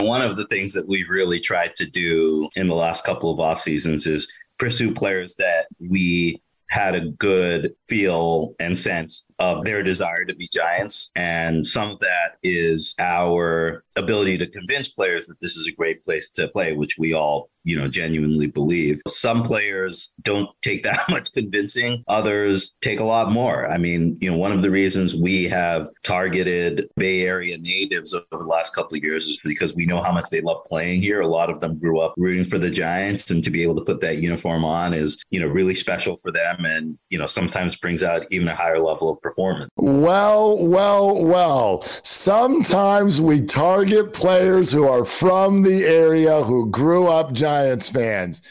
[0.00, 3.40] One of the things that we've really tried to do in the last couple of
[3.40, 6.40] off seasons is pursue players that we
[6.70, 11.10] had a good feel and sense of their desire to be giants.
[11.16, 16.04] And some of that is our ability to convince players that this is a great
[16.04, 19.00] place to play, which we all you know genuinely believe.
[19.06, 22.02] Some players don't take that much convincing.
[22.08, 23.66] Others take a lot more.
[23.68, 28.24] I mean you know one of the reasons we have targeted bay area natives over
[28.30, 31.20] the last couple of years is because we know how much they love playing here.
[31.20, 33.84] A lot of them grew up rooting for the giants and to be able to
[33.84, 37.76] put that uniform on is you know really special for them and you know sometimes
[37.76, 39.68] brings out even a higher level of performance.
[39.76, 47.32] Well well well sometimes we target players who are from the area who grew up
[47.32, 48.42] giants fans.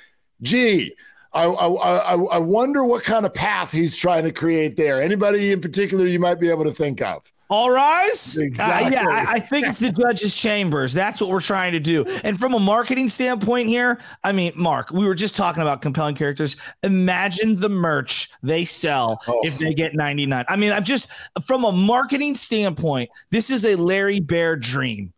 [0.41, 0.93] Gee,
[1.33, 5.01] I, I, I wonder what kind of path he's trying to create there.
[5.01, 7.21] Anybody in particular you might be able to think of?
[7.51, 8.37] All rise.
[8.37, 8.95] Exactly.
[8.95, 10.93] Uh, yeah, I, I, think it's the judges' chambers.
[10.93, 12.05] That's what we're trying to do.
[12.23, 16.13] And from a marketing standpoint here, I mean, Mark, we were just talking about compelling
[16.13, 16.57] characters.
[16.83, 19.41] Imagine the merch they sell oh.
[19.43, 20.45] if they get 99.
[20.47, 21.09] I mean, I'm just
[21.43, 25.11] from a marketing standpoint, this is a Larry Baer dream.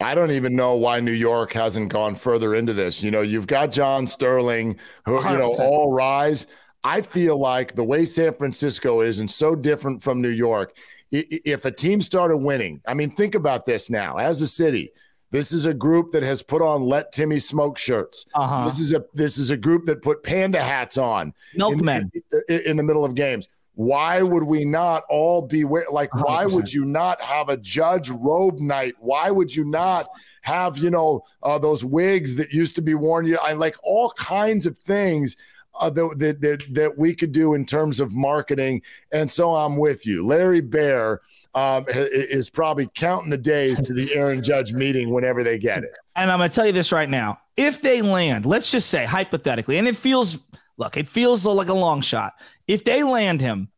[0.00, 3.02] I don't even know why New York hasn't gone further into this.
[3.02, 5.30] You know, you've got John Sterling, who, 100%.
[5.32, 6.46] you know, all rise.
[6.82, 10.76] I feel like the way San Francisco is and so different from New York,
[11.10, 14.92] if a team started winning, I mean, think about this now as a city.
[15.30, 18.26] This is a group that has put on "Let Timmy Smoke" shirts.
[18.34, 18.64] Uh-huh.
[18.64, 22.10] This is a this is a group that put panda hats on Milkmen.
[22.14, 26.24] In, in, in the middle of games why would we not all be like 100%.
[26.24, 28.94] why would you not have a judge robe night?
[29.00, 30.06] Why would you not
[30.42, 34.10] have you know uh, those wigs that used to be worn you I like all
[34.10, 35.36] kinds of things
[35.80, 39.76] uh, that, that, that, that we could do in terms of marketing and so i'm
[39.76, 40.24] with you.
[40.24, 41.20] Larry Baer
[41.54, 45.92] um, is probably counting the days to the aaron judge meeting whenever they get it.
[46.14, 47.40] And i'm going to tell you this right now.
[47.56, 50.38] If they land let's just say hypothetically and it feels
[50.76, 52.34] look, it feels like a long shot.
[52.66, 53.68] If they land him,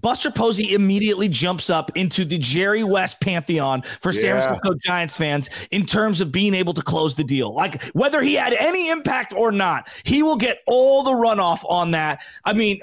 [0.00, 4.20] Buster Posey immediately jumps up into the Jerry West pantheon for yeah.
[4.20, 7.54] San Francisco Giants fans in terms of being able to close the deal.
[7.54, 11.92] Like whether he had any impact or not, he will get all the runoff on
[11.92, 12.20] that.
[12.44, 12.80] I mean,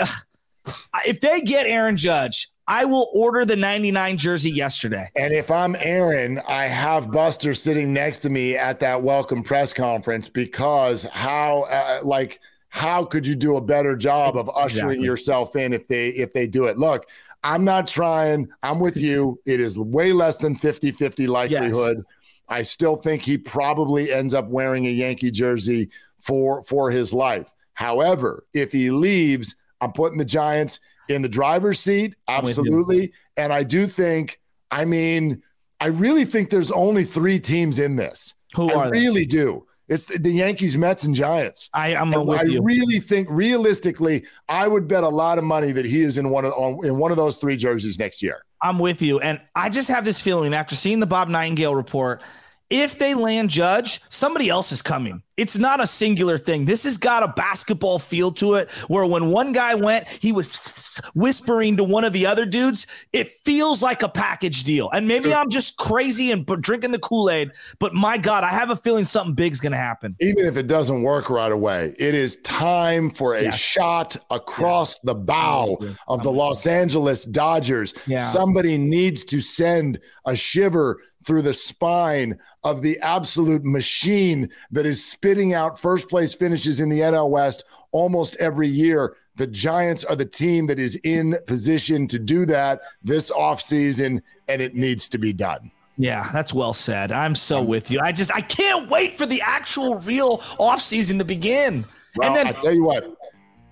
[1.05, 5.07] if they get Aaron Judge, I will order the 99 jersey yesterday.
[5.17, 9.73] And if I'm Aaron, I have Buster sitting next to me at that welcome press
[9.73, 12.39] conference because how, uh, like,
[12.69, 15.05] how could you do a better job of ushering exactly.
[15.05, 17.09] yourself in if they if they do it look
[17.43, 22.05] i'm not trying i'm with you it is way less than 50 50 likelihood yes.
[22.49, 27.49] I still think he probably ends up wearing a Yankee jersey for for his life.
[27.73, 32.15] However, if he leaves, I'm putting the Giants in the driver's seat.
[32.27, 33.13] Absolutely.
[33.37, 34.41] And I do think,
[34.71, 35.41] I mean,
[35.79, 38.35] I really think there's only three teams in this.
[38.55, 39.27] Who I are really they?
[39.27, 39.65] do.
[39.89, 41.69] It's the, the, Yankees, Mets, and Giants.
[41.73, 42.61] I, am with I you.
[42.61, 46.45] really think, realistically, I would bet a lot of money that he is in one
[46.45, 48.45] of on, in one of those three jerseys next year.
[48.61, 52.21] I'm with you, and I just have this feeling after seeing the Bob Nightingale report
[52.69, 55.23] if they land Judge, somebody else is coming.
[55.37, 56.65] It's not a singular thing.
[56.65, 60.99] This has got a basketball feel to it where when one guy went, he was
[61.15, 62.87] whispering to one of the other dudes.
[63.13, 64.89] It feels like a package deal.
[64.89, 68.69] And maybe I'm just crazy and drinking the Kool Aid, but my God, I have
[68.69, 70.17] a feeling something big's going to happen.
[70.19, 75.15] Even if it doesn't work right away, it is time for a shot across the
[75.15, 75.77] bow
[76.09, 77.93] of the Los Angeles Dodgers.
[78.07, 78.19] Yeah.
[78.19, 85.05] Somebody needs to send a shiver through the spine of the absolute machine that is
[85.05, 89.15] spitting out first place finishes in the NL West almost every year.
[89.35, 94.59] The Giants are the team that is in position to do that this offseason, and
[94.59, 95.69] it needs to be done.
[95.99, 97.11] Yeah, that's well said.
[97.11, 97.99] I'm so with you.
[97.99, 101.85] I just I can't wait for the actual real offseason to begin.
[102.15, 103.18] Well, and then I tell you what,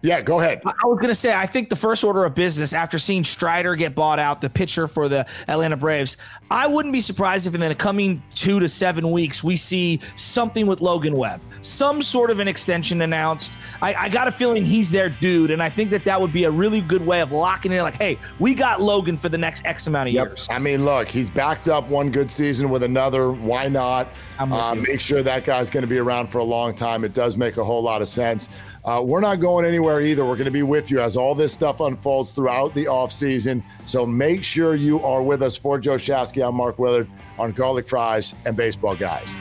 [0.04, 0.62] yeah, go ahead.
[0.64, 3.76] I was going to say, I think the first order of business after seeing Strider
[3.76, 6.18] get bought out, the pitcher for the Atlanta Braves,
[6.52, 10.68] I wouldn't be surprised if in the coming two to seven weeks we see something
[10.68, 13.58] with Logan Webb, some sort of an extension announced.
[13.82, 16.44] I, I got a feeling he's their dude, and I think that that would be
[16.44, 17.82] a really good way of locking in.
[17.82, 20.28] Like, hey, we got Logan for the next X amount of yep.
[20.28, 20.48] years.
[20.52, 23.32] I mean, look, he's backed up one good season with another.
[23.32, 24.10] Why not?
[24.38, 27.04] Uh, make sure that guy's going to be around for a long time.
[27.04, 28.48] It does make a whole lot of sense.
[28.88, 30.24] Uh, we're not going anywhere either.
[30.26, 33.62] We're going to be with you as all this stuff unfolds throughout the offseason.
[33.84, 36.48] So make sure you are with us for Joe Shasky.
[36.48, 39.36] I'm Mark Willard on Garlic Fries and Baseball Guys.